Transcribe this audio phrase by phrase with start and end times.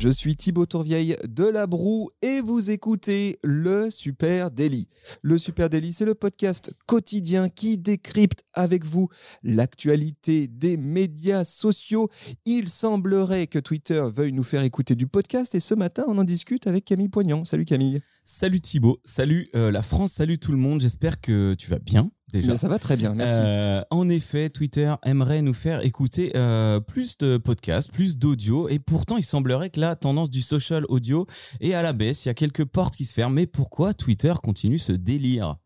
[0.00, 4.88] Je suis Thibaut Tourvieille de La Broue et vous écoutez le Super Daily.
[5.20, 9.10] Le Super Daily, c'est le podcast quotidien qui décrypte avec vous
[9.42, 12.08] l'actualité des médias sociaux.
[12.46, 16.24] Il semblerait que Twitter veuille nous faire écouter du podcast et ce matin, on en
[16.24, 17.44] discute avec Camille Poignant.
[17.44, 18.00] Salut Camille.
[18.24, 20.80] Salut Thibaut, salut euh, la France, salut tout le monde.
[20.80, 22.10] J'espère que tu vas bien.
[22.32, 22.52] Déjà.
[22.52, 23.38] Mais ça va très bien, merci.
[23.38, 28.78] Euh, en effet, Twitter aimerait nous faire écouter euh, plus de podcasts, plus d'audio, et
[28.78, 31.26] pourtant il semblerait que la tendance du social audio
[31.60, 32.24] est à la baisse.
[32.24, 35.56] Il y a quelques portes qui se ferment, mais pourquoi Twitter continue ce délire?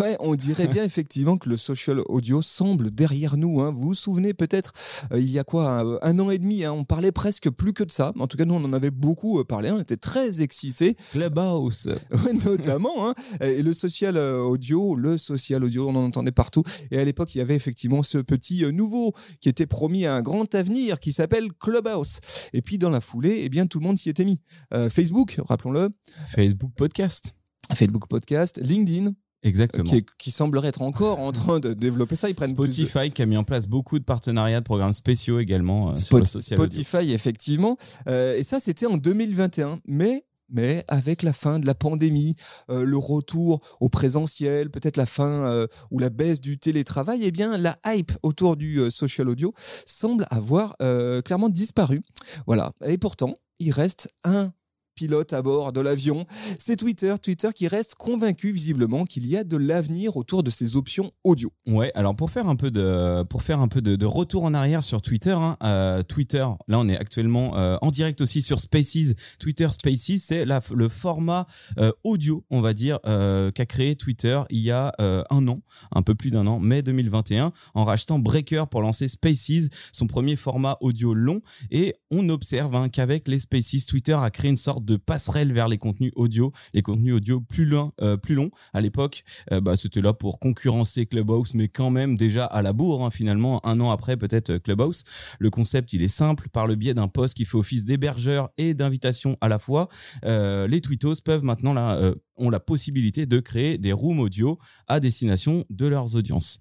[0.00, 3.62] Ouais, on dirait bien effectivement que le social audio semble derrière nous.
[3.62, 3.72] Hein.
[3.72, 4.72] Vous vous souvenez peut-être,
[5.12, 7.72] euh, il y a quoi, un, un an et demi, hein, on parlait presque plus
[7.72, 8.12] que de ça.
[8.18, 10.96] En tout cas, nous, on en avait beaucoup euh, parlé, on était très excités.
[11.12, 11.88] Clubhouse.
[12.24, 13.08] Ouais, notamment.
[13.08, 13.14] Hein.
[13.40, 16.62] Et le social euh, audio, le social audio, on en entendait partout.
[16.90, 20.14] Et à l'époque, il y avait effectivement ce petit euh, nouveau qui était promis à
[20.14, 22.20] un grand avenir qui s'appelle Clubhouse.
[22.52, 24.38] Et puis dans la foulée, eh bien, tout le monde s'y était mis.
[24.74, 25.90] Euh, Facebook, rappelons-le,
[26.28, 27.34] Facebook Podcast.
[27.74, 29.84] Facebook Podcast, LinkedIn, Exactement.
[29.88, 32.28] qui, est- qui semblerait être encore en train de développer ça.
[32.28, 34.92] Ils prennent plus de- Spotify qui a mis en place beaucoup de partenariats, de programmes
[34.92, 36.70] spéciaux également euh, sur le social audio.
[36.82, 37.76] Spotify, effectivement.
[38.08, 39.80] Euh, et ça, c'était en 2021.
[39.86, 42.36] Mais, mais avec la fin de la pandémie,
[42.70, 47.30] euh, le retour au présentiel, peut-être la fin euh, ou la baisse du télétravail, eh
[47.32, 49.52] bien, la hype autour du euh, social audio
[49.86, 50.76] semble avoir
[51.24, 52.02] clairement disparu.
[52.46, 52.72] Voilà.
[52.86, 54.52] Et pourtant, il reste un
[54.94, 56.26] pilote à bord de l'avion.
[56.58, 60.76] C'est Twitter, Twitter qui reste convaincu visiblement qu'il y a de l'avenir autour de ces
[60.76, 61.52] options audio.
[61.66, 64.82] Ouais, alors pour faire un peu de, pour faire un peu de, retour en arrière
[64.82, 69.14] sur Twitter, hein, euh, Twitter, là on est actuellement euh, en direct aussi sur Spaces.
[69.38, 71.46] Twitter Spaces, c'est le format
[71.78, 75.60] euh, audio, on va dire, qu'a créé Twitter il y a un an,
[75.94, 80.36] un peu plus d'un an, mai 2021, en rachetant Breaker pour lancer Spaces, son premier
[80.36, 81.42] format audio long.
[81.70, 85.68] Et on observe hein, qu'avec les Spaces, Twitter a créé une sorte de passerelle vers
[85.68, 87.92] les contenus audio, les contenus audio plus longs.
[88.02, 88.50] euh, plus longs.
[88.72, 92.72] À l'époque, euh, bah, c'était là pour concurrencer Clubhouse, mais quand même déjà à la
[92.72, 95.04] bourre, hein, finalement, un an après peut-être euh, Clubhouse.
[95.38, 98.74] Le concept, il est simple, par le biais d'un poste qui fait office d'hébergeur et
[98.74, 99.88] d'invitation à la fois,
[100.24, 105.64] les tweetos peuvent maintenant là, ont la possibilité de créer des rooms audio à destination
[105.70, 106.60] de leurs audiences.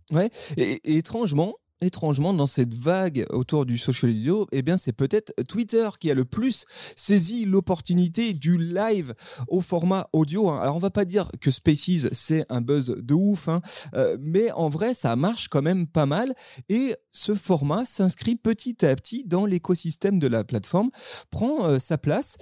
[0.57, 5.33] Et, et étrangement, étrangement, dans cette vague autour du social audio, eh bien, c'est peut-être
[5.47, 6.65] Twitter qui a le plus
[6.95, 9.13] saisi l'opportunité du live
[9.47, 10.49] au format audio.
[10.49, 10.59] hein.
[10.61, 13.61] Alors, on va pas dire que Spaces, c'est un buzz de ouf, hein,
[13.95, 16.33] euh, mais en vrai, ça marche quand même pas mal.
[16.69, 20.89] Et ce format s'inscrit petit à petit dans l'écosystème de la plateforme,
[21.29, 22.37] prend euh, sa place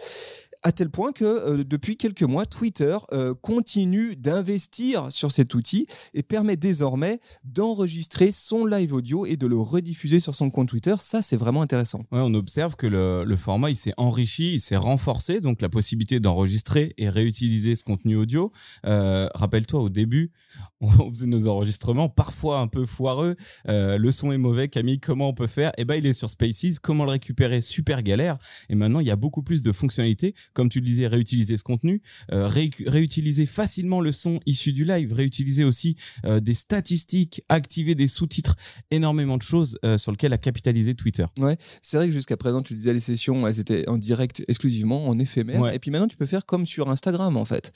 [0.64, 5.88] à tel point que euh, depuis quelques mois, Twitter euh, continue d'investir sur cet outil
[6.14, 10.96] et permet désormais d'enregistrer son live audio et de le rediffuser sur son compte Twitter.
[10.97, 12.03] Ça, c'est vraiment intéressant.
[12.12, 16.20] On observe que le, le format il s'est enrichi, il s'est renforcé, donc la possibilité
[16.20, 18.52] d'enregistrer et réutiliser ce contenu audio.
[18.86, 20.31] Euh, Rappelle-toi au début,
[21.00, 23.35] on faisait nos enregistrements parfois un peu foireux.
[23.67, 25.72] Euh, le son est mauvais, Camille, comment on peut faire?
[25.78, 26.79] Eh ben, il est sur Spaces.
[26.81, 27.62] Comment le récupérer?
[27.62, 28.38] Super galère.
[28.69, 31.63] Et maintenant, il y a beaucoup plus de fonctionnalités, comme tu le disais, réutiliser ce
[31.63, 32.01] contenu,
[32.31, 37.96] euh, ré- réutiliser facilement le son issu du live, réutiliser aussi euh, des statistiques, activer
[37.96, 38.56] des sous-titres,
[38.91, 41.25] énormément de choses sur lesquelles a capitalisé Twitter.
[41.81, 45.19] C'est vrai que jusqu'à présent, tu disais les sessions, elles étaient en direct exclusivement, en
[45.19, 45.59] éphémère.
[45.61, 45.75] Ouais.
[45.75, 47.73] Et puis maintenant, tu peux faire comme sur Instagram, en fait.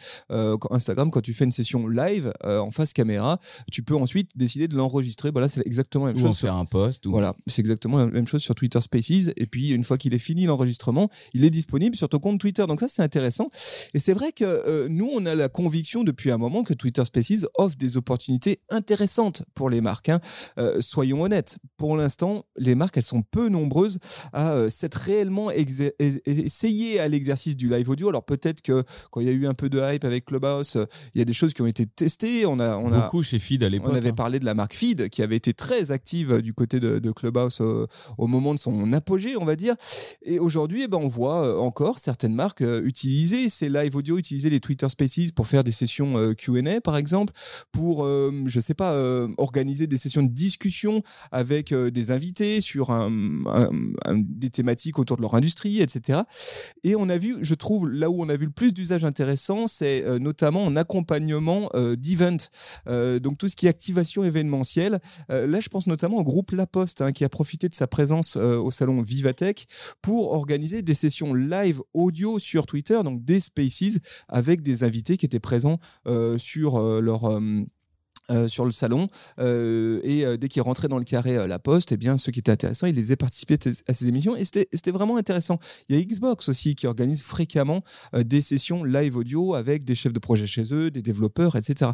[0.72, 3.40] Instagram, quand tu fais une session live en face caméra,
[3.72, 5.32] tu peux ensuite décider de l'enregistrer.
[5.32, 6.38] Voilà, c'est exactement la même Ou en chose.
[6.38, 7.06] sur- faire un post.
[7.06, 7.12] Ou...
[7.12, 9.32] Voilà, c'est exactement la même chose sur Twitter Spaces.
[9.36, 12.66] Et puis, une fois qu'il est fini l'enregistrement, il est disponible sur ton compte Twitter.
[12.68, 13.50] Donc ça, c'est intéressant.
[13.94, 17.04] Et c'est vrai que euh, nous, on a la conviction depuis un moment que Twitter
[17.06, 20.10] Spaces offre des opportunités intéressantes pour les marques.
[20.10, 20.20] hein.
[20.60, 24.00] Euh, soyons honnêtes, pour l'instant, les marques, elles sont peu nombreuses
[24.34, 28.10] à euh, s'être réellement essayées à l'exercice du live audio.
[28.10, 30.78] Alors peut-être que quand il y a eu un peu de hype avec Clubhouse,
[31.16, 32.46] il y a des choses qui ont été testées.
[32.46, 33.92] On a, on a, Beaucoup chez Feed à l'époque.
[33.92, 34.14] on avait hein.
[34.14, 37.62] parlé de la marque Feed qui avait été très active du côté de, de Clubhouse
[37.62, 37.88] au,
[38.18, 39.76] au moment de son apogée, on va dire.
[40.24, 44.18] Et aujourd'hui, eh ben, on voit euh, encore certaines marques euh, utiliser ces live audio,
[44.18, 47.34] utiliser les Twitter Spaces pour faire des sessions euh, Q&A par exemple,
[47.72, 51.02] pour, euh, je sais pas, euh, organiser des sessions de discussion
[51.32, 53.10] avec euh, des invités sur un,
[53.48, 53.70] un-
[54.06, 56.22] un- des thématiques autour de leur industrie, etc.
[56.84, 59.68] Et on a vu, je trouve, là où on a vu le plus d'usages intéressants,
[59.68, 62.50] c'est euh, notamment en accompagnement euh, d'events.
[62.88, 65.00] Euh, donc tout ce qui est activation événementielle.
[65.32, 67.88] Euh, là, je pense notamment au groupe La Poste hein, qui a profité de sa
[67.88, 69.68] présence euh, au salon Vivatech
[70.02, 75.26] pour organiser des sessions live audio sur Twitter, donc des Spaces avec des invités qui
[75.26, 75.80] étaient présents
[76.38, 77.40] sur leur
[78.32, 79.10] euh, sur le salon
[79.40, 82.40] euh, et euh, dès qu'ils rentraient dans le carré la poste et bien ceux qui
[82.40, 85.60] étaient intéressants ils les faisaient participer à ces émissions et c'était vraiment intéressant.
[85.90, 87.84] Il y a Xbox aussi qui organise fréquemment
[88.14, 91.92] des sessions live audio avec des chefs de projet chez eux des développeurs etc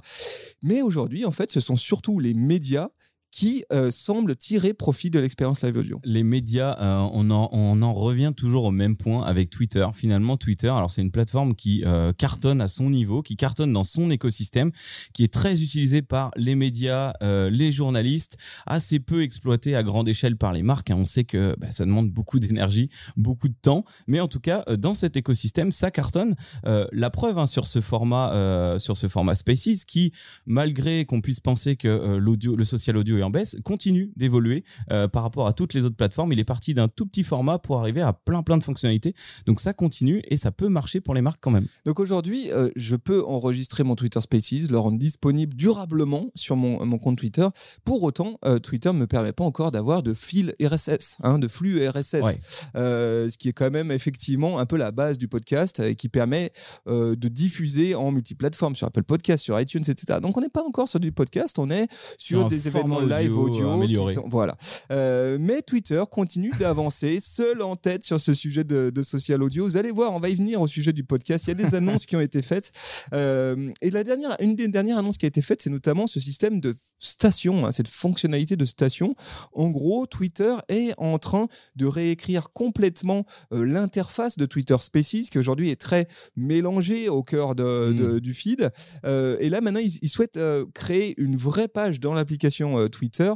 [0.61, 2.89] mais aujourd'hui en fait ce sont surtout les médias
[3.31, 8.33] qui euh, semblent tirer profit de l'expérience live audio Les médias, euh, on, en, revient
[8.35, 9.85] toujours au même point avec Twitter.
[9.93, 13.83] Finalement, Twitter, alors c'est une plateforme qui euh, cartonne à son niveau, qui cartonne dans
[13.83, 14.71] son écosystème,
[15.13, 20.09] qui est très utilisée par les médias, euh, les journalistes, assez peu exploitée à grande
[20.09, 20.89] échelle par les marques.
[20.89, 20.97] hein.
[20.97, 24.63] On sait que bah, ça demande beaucoup d'énergie, beaucoup de temps, mais en tout cas,
[24.77, 26.35] dans cet écosystème, ça cartonne.
[26.63, 30.11] La preuve hein, sur ce format, sur ce format Spaces, qui
[30.45, 35.23] malgré qu'on puisse penser que l'audio, le social audio en baisse, continue d'évoluer euh, par
[35.23, 36.31] rapport à toutes les autres plateformes.
[36.31, 39.15] Il est parti d'un tout petit format pour arriver à plein plein de fonctionnalités.
[39.45, 41.67] Donc ça continue et ça peut marcher pour les marques quand même.
[41.85, 46.85] Donc aujourd'hui, euh, je peux enregistrer mon Twitter Spaces, le rendre disponible durablement sur mon,
[46.85, 47.47] mon compte Twitter.
[47.83, 51.47] Pour autant, euh, Twitter ne me permet pas encore d'avoir de fil RSS, hein, de
[51.47, 52.39] flux RSS, Ouais.
[52.75, 56.51] Ce qui est quand même effectivement un peu la base du podcast et qui permet
[56.87, 60.19] de diffuser en multiplateforme sur Apple Podcast, sur iTunes, etc.
[60.21, 61.87] Donc on n'est pas encore sur du podcast, on est
[62.17, 64.13] sur un des événements live audio amélioré.
[64.13, 64.55] sont- voilà.
[64.91, 69.65] Euh, mais Twitter continue d'avancer seul en tête sur ce sujet de, de social audio.
[69.65, 71.45] Vous allez voir, on va y venir au sujet du podcast.
[71.47, 72.71] Il y a des annonces qui ont été faites.
[73.13, 76.19] Euh, et la dernière, une des dernières annonces qui a été faite, c'est notamment ce
[76.19, 79.15] système de station, hein, cette fonctionnalité de station.
[79.53, 85.37] En gros, Twitter est en train de réécrire complètement euh, l'interface de Twitter Spaces, qui
[85.39, 88.71] aujourd'hui est très mélangée au cœur de- de- du feed.
[89.05, 90.39] Et là, maintenant, ils, ils souhaitent
[90.73, 93.31] créer une vraie page dans l'application euh, Twitter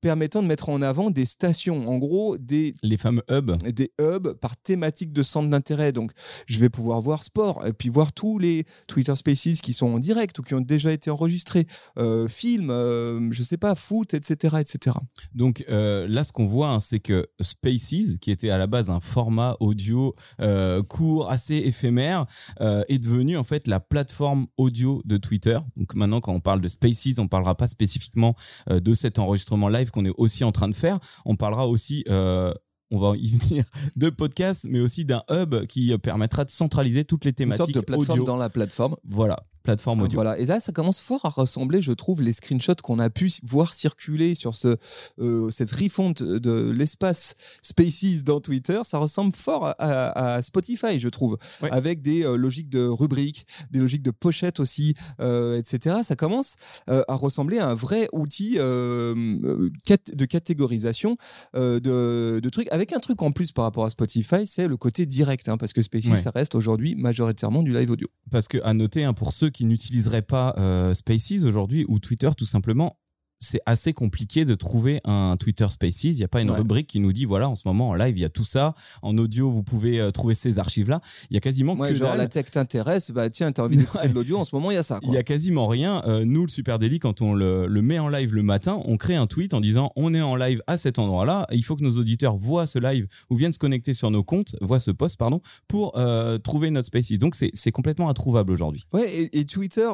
[0.00, 1.86] permettant de mettre en avant des stations.
[1.88, 3.56] En gros, des Les fameux hubs.
[3.62, 5.92] des hubs par thématique de centre d'intérêt.
[5.92, 6.12] Donc,
[6.46, 9.98] je vais pouvoir voir sport et puis voir tous les Twitter Spaces qui sont en
[9.98, 11.66] direct ou qui ont déjà été enregistrés,
[11.98, 14.96] euh, films, euh, je sais pas, foot, etc., etc.
[15.34, 18.88] Donc euh, là, ce qu'on voit, hein, c'est que Spaces, qui était à la base
[18.88, 22.26] un format audio euh, court, assez éphémère,
[22.60, 25.58] est devenu en fait la plateforme audio de Twitter.
[25.76, 28.34] Donc maintenant, quand on parle de Spaces, on parlera pas spécifiquement
[28.70, 30.98] de cet enregistrement live qu'on est aussi en train de faire.
[31.24, 32.54] On parlera aussi euh,
[32.90, 33.64] on va y venir,
[33.96, 37.74] de podcast, mais aussi d'un hub qui permettra de centraliser toutes les Une thématiques sorte
[37.74, 38.24] de plateforme audio.
[38.24, 38.96] dans la plateforme.
[39.04, 40.14] Voilà, plateforme audio.
[40.16, 40.38] Voilà.
[40.38, 43.72] Et là, ça commence fort à ressembler, je trouve, les screenshots qu'on a pu voir
[43.72, 44.76] circuler sur ce,
[45.20, 48.80] euh, cette refonte de l'espace Spaces dans Twitter.
[48.84, 51.70] Ça ressemble fort à, à- à Spotify, je trouve, Ouais.
[51.70, 55.96] avec des euh, logiques de rubriques, des logiques de pochettes aussi, euh, etc.
[56.04, 56.56] Ça commence
[56.88, 61.16] à ressembler à un vrai outil de catégorisation
[61.54, 65.06] de, de trucs, avec un truc en plus par rapport à Spotify, c'est le côté
[65.06, 66.16] direct, hein, parce que Spaces, Ouais.
[66.16, 68.08] ça reste aujourd'hui majoritairement du live audio.
[68.30, 72.30] Parce que à noter, hein, pour ceux qui n'utiliseraient pas euh, Spaces aujourd'hui ou Twitter
[72.36, 72.96] tout simplement,
[73.42, 76.04] c'est assez compliqué de trouver un Twitter Spaces.
[76.04, 76.56] Il n'y a pas une Ouais.
[76.58, 78.74] rubrique qui nous dit voilà, en ce moment en live il y a tout ça.
[79.02, 81.00] En audio vous pouvez euh, trouver ces archives là.
[81.30, 82.18] Il y a quasiment Ouais, que genre dalle.
[82.18, 84.78] la tech t'intéresse, bah tiens, t'as envie d'écouter de l'audio, en ce moment il y
[84.78, 85.00] a ça.
[85.02, 86.02] Il y a quasiment rien.
[86.06, 88.96] Euh, nous, le Super Daily, quand on le, le met en live le matin, on
[88.96, 91.46] crée un tweet en disant on est en live à cet endroit-là.
[91.52, 94.54] Il faut que nos auditeurs voient ce live ou viennent se connecter sur nos comptes,
[94.60, 97.18] voient ce post, pardon, pour euh, trouver notre Spaces.
[97.18, 98.82] Donc c'est c'est complètement introuvable aujourd'hui.
[98.92, 99.88] Ouais, et, et Twitter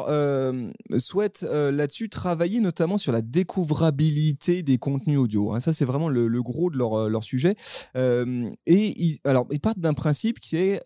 [0.98, 5.52] souhaite là-dessus travailler notamment sur la découvrabilité des contenus audio.
[5.52, 5.60] hein.
[5.60, 7.54] Ça, c'est vraiment le, gros de leur, euh, leur sujet.
[7.96, 10.82] Euh, et ils, alors, ils partent d'un principe qui est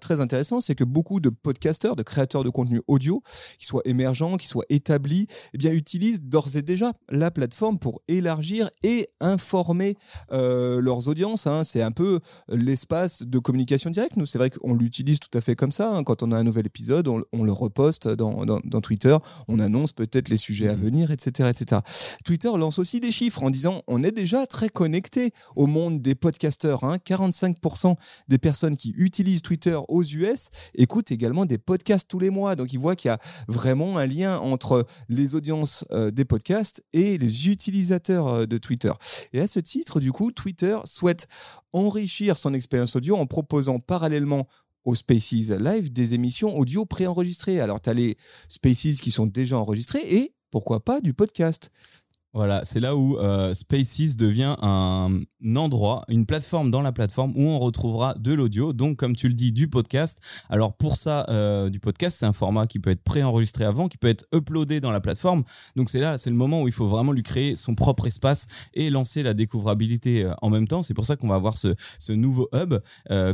[0.00, 3.22] très intéressant, c'est que beaucoup de podcasteurs, de créateurs de contenu audio,
[3.58, 8.00] qui soient émergents, qui soient établis, eh bien, utilisent d'ores et déjà la plateforme pour
[8.08, 9.96] élargir et informer
[10.32, 11.46] euh, leurs audiences.
[11.46, 11.64] hein.
[11.64, 14.16] C'est un peu l'espace de communication directe.
[14.16, 15.90] Nous, c'est vrai qu'on l'utilise tout à fait comme ça.
[15.94, 16.02] hein.
[16.04, 19.16] Quand on a un nouvel épisode, on, on le reposte dans, dans- dans Twitter,
[19.48, 21.80] on annonce peut-être les sujets à venir, etc., etc.
[22.24, 26.14] Twitter lance aussi des chiffres en disant on est déjà très connecté au monde des
[26.14, 26.84] podcasteurs.
[26.84, 26.98] hein.
[26.98, 27.94] 45%
[28.28, 32.56] des personnes qui utilisent Twitter aux US écoutent également des podcasts tous les mois.
[32.56, 36.84] Donc ils voient qu'il y a vraiment un lien entre les audiences euh, des podcasts
[36.92, 38.92] et les utilisateurs euh, de Twitter.
[39.32, 41.26] Et à ce titre, du coup, Twitter souhaite
[41.72, 44.46] enrichir son expérience audio en proposant parallèlement
[44.84, 47.60] aux Spaces Live des émissions audio préenregistrées.
[47.60, 48.16] Alors, tu as les
[48.48, 51.70] Spaces qui sont déjà enregistrés et pourquoi pas du podcast.
[52.32, 55.22] Voilà, c'est là où euh, Spaces devient un
[55.56, 59.34] endroit, une plateforme dans la plateforme où on retrouvera de l'audio, donc comme tu le
[59.34, 60.20] dis, du podcast.
[60.48, 63.98] Alors pour ça, euh, du podcast, c'est un format qui peut être préenregistré avant, qui
[63.98, 65.42] peut être uploadé dans la plateforme.
[65.74, 68.46] Donc c'est là, c'est le moment où il faut vraiment lui créer son propre espace
[68.74, 70.84] et lancer la découvrabilité euh, en même temps.
[70.84, 71.74] C'est pour ça qu'on va avoir ce,
[72.12, 72.74] nouveau hub.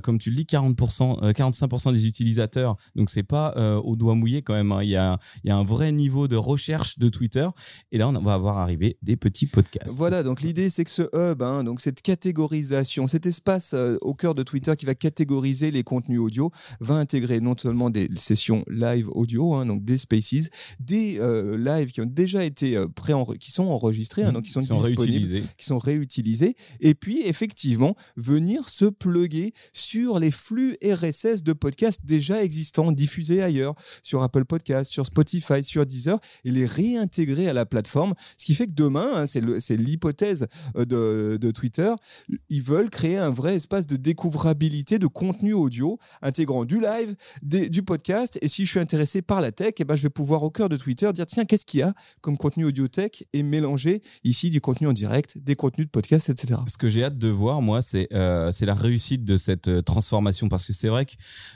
[0.02, 2.76] Comme tu le dis, 40%, euh, 45% des utilisateurs.
[2.94, 4.72] Donc c'est pas au doigt mouillé quand même.
[4.72, 4.80] hein.
[4.82, 7.48] Il, y a, il y a un vrai niveau de recherche de Twitter.
[7.92, 9.94] Et là, on va avoir arrivé des petits podcasts.
[9.96, 14.14] Voilà, donc l'idée c'est que ce hub, hein, donc cette catégorisation, cet espace euh, au
[14.14, 16.50] cœur de Twitter qui va catégoriser les contenus audio,
[16.80, 20.50] va intégrer non seulement des sessions live audio, hein, donc des spaces,
[20.80, 24.50] des euh, lives qui ont déjà été euh, pré qui sont enregistrés, hein, donc qui
[24.50, 25.42] sont, disponibles, réutilisés.
[25.56, 32.04] qui sont réutilisés, et puis effectivement venir se pluguer sur les flux RSS de podcasts
[32.04, 37.52] déjà existants, diffusés ailleurs, sur Apple Podcasts, sur Spotify, sur Deezer, et les réintégrer à
[37.52, 38.14] la plateforme.
[38.36, 41.92] Ce qui fait que demain, hein, c'est l'hypothèse euh, de, Twitter,
[42.50, 47.82] ils veulent créer un vrai espace de découvrabilité de contenu audio, intégrant du live, du
[47.82, 50.50] podcast, et si je suis intéressé par la tech, eh ben, je vais pouvoir au
[50.50, 54.02] cœur de Twitter dire, tiens, qu'est-ce qu'il y a comme contenu audio tech, et mélanger
[54.24, 56.60] ici du contenu en direct, des contenus de podcast, etc.
[56.68, 60.48] Ce que j'ai hâte de voir, moi, c'est euh, la réussite de cette euh, transformation
[60.48, 61.12] parce que c'est vrai que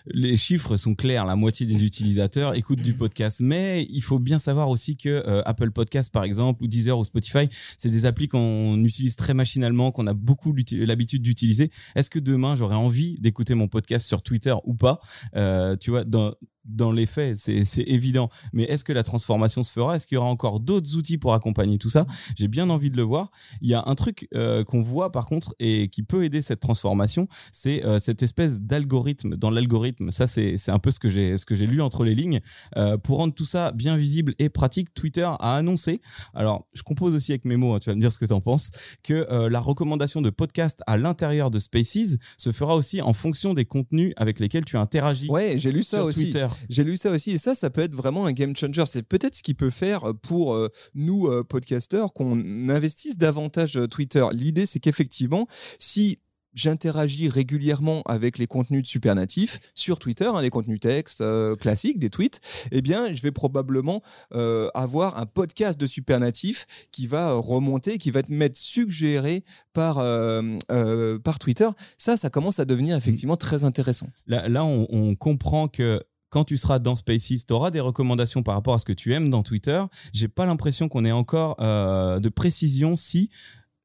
[0.07, 1.27] les chiffres sont clairs.
[1.27, 5.73] La moitié des utilisateurs écoutent du podcast, mais il faut bien savoir aussi que Apple
[5.73, 10.07] Podcast, par exemple, ou Deezer ou Spotify, c'est des applis qu'on utilise très machinalement, qu'on
[10.07, 11.71] a beaucoup l'habitude d'utiliser.
[11.97, 15.01] Est-ce que demain j'aurais envie d'écouter mon podcast sur Twitter ou pas?
[15.37, 18.29] Euh, Tu vois, dans dans les faits, c'est évident.
[18.53, 19.97] Mais est-ce que la transformation se fera?
[19.97, 22.07] Est-ce qu'il y aura encore d'autres outils pour accompagner tout ça?
[22.37, 23.31] J'ai bien envie de le voir.
[23.61, 26.61] Il y a un truc euh, qu'on voit par contre et qui peut aider cette
[26.61, 29.37] transformation, c'est euh, cette espèce d'algorithme.
[29.37, 32.15] Dans l'algorithme, ça c'est un peu ce que j'ai ce que j'ai lu entre les
[32.15, 32.41] lignes.
[32.77, 36.01] Euh, pour rendre tout ça bien visible et pratique, Twitter a annoncé.
[36.35, 37.75] Alors, je compose aussi avec mes mots.
[37.75, 38.71] hein, tu vas me dire ce que tu en penses.
[39.03, 43.65] Que la recommandation de podcast à l'intérieur de Spaces se fera aussi en fonction des
[43.65, 46.25] contenus avec lesquels tu interagis Ouais, j'ai lu ça sur aussi.
[46.25, 46.47] Twitter.
[46.69, 48.85] J'ai lu ça aussi et ça, ça peut être vraiment un game changer.
[48.87, 53.87] C'est peut-être ce qui peut faire pour euh, nous euh, podcasteurs qu'on investisse davantage euh,
[53.87, 54.25] Twitter.
[54.33, 55.47] L'idée, c'est qu'effectivement,
[55.79, 56.19] si
[56.55, 61.99] j'interagis régulièrement avec les contenus de Supernatif sur Twitter, hein, les contenus textes euh, classiques,
[61.99, 62.41] des tweets,
[62.73, 64.03] eh bien, je vais probablement
[64.35, 69.99] euh, avoir un podcast de Supernatif qui va euh, remonter, qui va m'être suggéré par,
[69.99, 70.43] euh,
[70.73, 71.69] euh, par Twitter.
[71.99, 74.09] Ça, ça commence à devenir effectivement très intéressant.
[74.27, 78.43] Là, là on, on comprend que quand tu seras dans Spaces, tu auras des recommandations
[78.43, 79.83] par rapport à ce que tu aimes dans Twitter.
[80.13, 83.31] J'ai pas l'impression qu'on ait encore euh, de précision si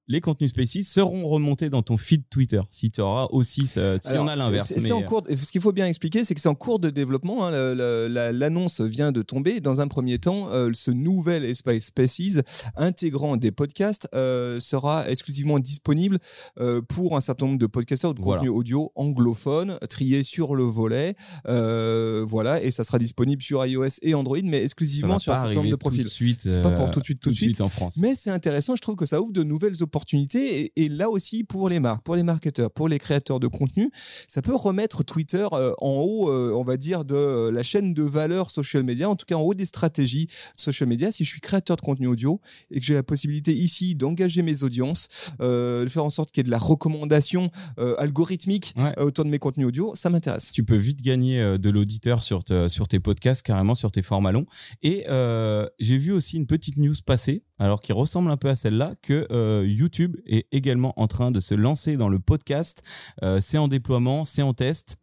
[0.08, 2.60] les contenus Spaces seront remontés dans ton feed Twitter.
[2.70, 4.68] Si tu auras aussi, ce- si on a l'inverse.
[4.68, 6.56] c'est- mais- euh, en cours de- ce qu'il faut bien expliquer, c'est que c'est en
[6.56, 7.46] cours de développement.
[7.46, 9.60] hein, la- L'annonce vient de tomber.
[9.62, 12.40] Dans un premier temps, euh, ce nouvel espace Spaces
[12.76, 16.20] intégrant des podcasts euh, sera exclusivement disponible
[16.60, 18.40] euh, pour un certain nombre de podcasteurs ou de Voilà.
[18.42, 21.16] contenu audio anglophone, triés sur le volet.
[21.48, 25.54] Euh, voilà, et ça sera disponible sur iOS et Android, mais exclusivement sur un certain
[25.54, 26.04] nombre de tout profils.
[26.04, 26.42] de suite.
[26.48, 27.62] C'est pas pour euh, tout de suite, tout de suite.
[27.62, 27.98] en France.
[27.98, 29.95] Mais c'est intéressant, je trouve que ça ouvre de nouvelles opportunités
[30.36, 33.92] et, et là aussi pour les marques, pour les marketeurs, pour les créateurs de contenu,
[34.28, 37.94] ça peut remettre Twitter euh, en haut, euh, on va dire, de euh, la chaîne
[37.94, 41.12] de valeur social media, en tout cas en haut des stratégies social media.
[41.12, 42.40] Si je suis créateur de contenu audio
[42.72, 45.08] et que j'ai la possibilité ici d'engager mes audiences,
[45.42, 47.50] euh, de faire en sorte qu'il y ait de la recommandation
[47.80, 48.98] euh, algorithmique Ouais.
[49.00, 50.52] autour de mes contenus audio, ça m'intéresse.
[50.52, 54.32] tu peux vite gagner de l'auditeur sur, te- sur tes podcasts, carrément sur tes formats
[54.32, 54.46] longs.
[54.84, 58.56] Et euh, j'ai vu aussi une petite news passer, alors qui ressemble un peu à
[58.56, 62.84] celle-là, que euh, YouTube est également en train de se lancer dans le podcast.
[63.24, 64.98] Euh, c'est en déploiement, c'est en test.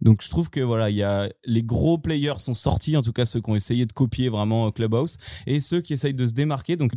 [0.00, 3.12] Donc je trouve que voilà, il y a les gros players sont sortis, en tout
[3.12, 6.26] cas ceux qui ont essayé de copier vraiment euh, Clubhouse, et ceux qui essayent de
[6.26, 6.76] se démarquer.
[6.76, 6.92] Donc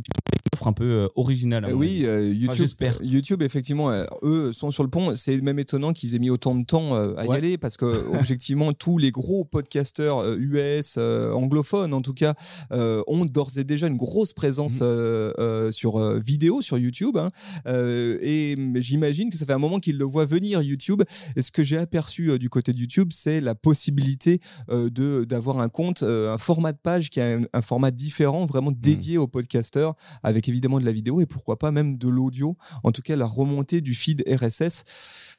[0.68, 1.64] un peu euh, originale.
[1.64, 2.66] à Euh, oui, euh, YouTube.
[3.02, 3.90] YouTube, effectivement,
[4.22, 5.14] eux sont sur le pont.
[5.14, 7.84] C'est même étonnant qu'ils aient mis autant de temps à y aller parce que,
[8.18, 12.34] objectivement, tous les gros podcasteurs US, anglophones en tout cas,
[12.70, 17.16] ont d'ores et déjà une grosse présence euh, sur vidéo sur YouTube.
[17.16, 17.30] hein.
[17.66, 21.02] Et mm, j'imagine que ça fait un moment qu'ils le voient venir YouTube.
[21.36, 25.68] Et ce que j'ai aperçu du côté de YouTube, c'est la possibilité de d'avoir un
[25.68, 29.94] compte, un format de page qui a un, un format différent, vraiment dédié aux podcasteurs,
[30.22, 32.56] avec évidemment de la vidéo et pourquoi pas même de l'audio.
[32.84, 34.84] En tout cas, la remontée du feed RSS.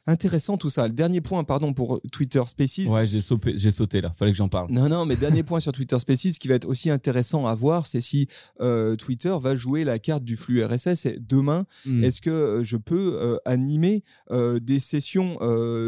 [0.08, 0.88] Intéressant tout ça.
[0.88, 2.88] Le dernier point, pardon, pour Twitter Spaces.
[2.88, 4.12] Ouais, j'ai sauté, j'ai sauté là.
[4.18, 4.72] Fallait que j'en parle.
[4.72, 7.54] Non, non, mais dernier point sur Twitter Spaces, ce qui va être aussi intéressant à
[7.54, 8.28] voir, c'est si
[8.62, 11.06] euh, Twitter va jouer la carte du flux RSS.
[11.06, 12.04] Et demain, Hmm.
[12.04, 15.38] est-ce que euh, je peux euh, animer euh, des sessions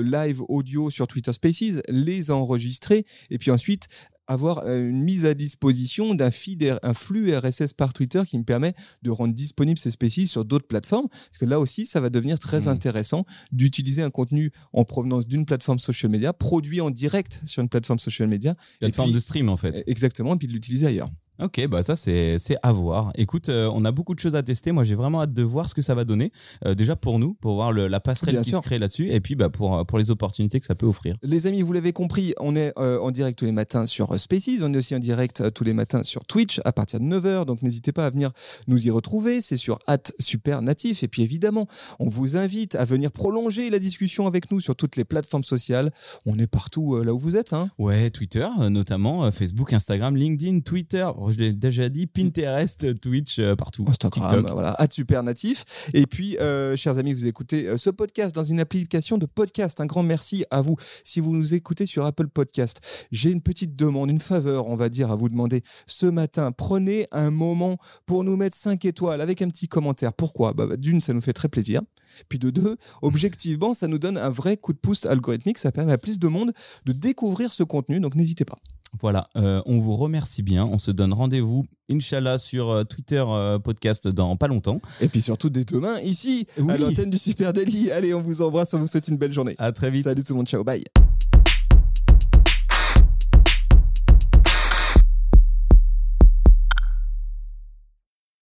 [0.03, 3.87] live audio sur Twitter Spaces, les enregistrer et puis ensuite
[4.31, 8.37] avoir euh, une mise à disposition d'un feed, R- un flux RSS par Twitter qui
[8.37, 8.73] me permet
[9.03, 11.07] de rendre disponible ces species sur d'autres plateformes.
[11.09, 12.67] Parce que là aussi, ça va devenir très Mhm.
[12.69, 17.69] intéressant d'utiliser un contenu en provenance d'une plateforme social media, produit en direct sur une
[17.69, 18.55] plateforme social media.
[18.79, 19.83] Plateforme puis- de stream en fait.
[19.87, 21.09] Exactement, et puis de l'utiliser ailleurs.
[21.41, 23.11] Ok, bah ça c'est à voir.
[23.15, 24.71] Écoute, euh, on a beaucoup de choses à tester.
[24.71, 26.31] Moi, j'ai vraiment hâte de voir ce que ça va donner.
[26.65, 28.59] Euh, déjà pour nous, pour voir le- la passerelle Bien qui sûr.
[28.59, 31.17] se crée là-dessus, et puis bah pour pour les opportunités que ça peut offrir.
[31.23, 34.61] Les amis, vous l'avez compris, on est euh, en direct tous les matins sur Spaces,
[34.61, 37.61] on est aussi en direct tous les matins sur Twitch à partir de 9h, donc
[37.63, 38.31] n'hésitez pas à venir
[38.67, 39.79] nous y retrouver, c'est sur
[40.19, 41.67] @supernatif et puis évidemment,
[41.99, 45.91] on vous invite à venir prolonger la discussion avec nous sur toutes les plateformes sociales.
[46.25, 47.69] On est partout là où vous êtes hein.
[47.77, 51.07] Ouais, Twitter notamment, Facebook, Instagram, LinkedIn, Twitter.
[51.17, 53.85] oh, je l'ai déjà dit, Pinterest, Twitch, euh, partout.
[53.87, 54.53] Instagram, TikTok.
[54.53, 55.63] voilà, @supernatif.
[55.93, 59.79] Et puis, euh, chers amis, vous écoutez euh, ce podcast dans une application de podcast.
[59.81, 60.75] Un grand merci à vous.
[61.03, 64.89] Si vous nous écoutez sur Apple Podcast, j'ai une petite demande, une faveur, on va
[64.89, 65.61] dire, à vous demander.
[65.87, 70.13] Ce matin, prenez un moment pour nous mettre 5 étoiles avec un petit commentaire.
[70.13, 70.53] Pourquoi?
[70.53, 71.81] Bah, bah, D'une, ça nous fait très plaisir.
[72.29, 75.57] Puis de deux, objectivement, ça nous donne un vrai coup de pouce algorithmique.
[75.57, 76.51] Ça permet à plus de monde
[76.85, 77.99] de découvrir ce contenu.
[77.99, 78.57] Donc n'hésitez pas.
[78.99, 80.65] Voilà, euh, on vous remercie bien.
[80.65, 84.81] On se donne rendez-vous, Inch'Allah, sur euh, Twitter euh, podcast dans pas longtemps.
[84.99, 86.77] Et puis surtout, dès demain, ici, à Oui.
[86.79, 87.89] l'antenne du Super Daily.
[87.91, 89.55] Allez, on vous embrasse, on vous souhaite une belle journée.
[89.57, 90.03] À très vite.
[90.03, 90.83] Salut tout le monde, ciao, bye.